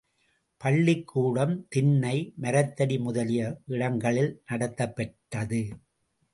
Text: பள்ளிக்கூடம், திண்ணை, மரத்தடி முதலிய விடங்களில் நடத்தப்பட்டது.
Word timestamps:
பள்ளிக்கூடம், 0.61 1.67
திண்ணை, 1.69 2.33
மரத்தடி 2.41 2.97
முதலிய 2.99 3.61
விடங்களில் 3.67 4.33
நடத்தப்பட்டது. 4.51 5.63